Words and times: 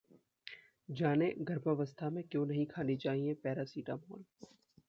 जानें 0.89 1.33
गर्भावस्था 1.41 2.09
में 2.09 2.23
क्यों 2.23 2.45
नहीं 2.45 2.65
खानी 2.65 2.95
चाहिए 2.97 3.33
पैरासिटामॉल 3.43 4.25